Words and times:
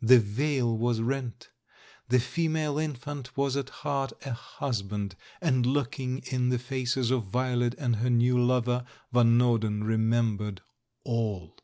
The 0.00 0.18
veil 0.18 0.78
was 0.78 1.02
rent; 1.02 1.50
the 2.08 2.18
female 2.20 2.78
infant 2.78 3.36
was 3.36 3.54
at 3.54 3.68
heart 3.84 4.14
a 4.24 4.32
husband— 4.32 5.14
and 5.42 5.66
look 5.66 6.00
ing 6.00 6.20
in 6.20 6.48
the 6.48 6.58
faces 6.58 7.10
of 7.10 7.24
Violet 7.24 7.74
and 7.76 7.96
her 7.96 8.08
new 8.08 8.42
lover. 8.42 8.86
Van 9.12 9.36
Norden 9.36 9.84
remembered 9.84 10.62
all. 11.04 11.58